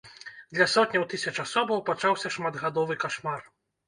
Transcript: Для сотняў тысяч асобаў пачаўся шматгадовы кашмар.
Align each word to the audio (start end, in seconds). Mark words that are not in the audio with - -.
Для 0.57 0.65
сотняў 0.75 1.03
тысяч 1.11 1.33
асобаў 1.43 1.83
пачаўся 1.89 2.31
шматгадовы 2.37 2.97
кашмар. 3.05 3.45